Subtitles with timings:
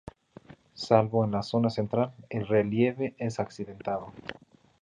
[0.73, 4.11] Salvo en la zona central, el relieve es accidentado.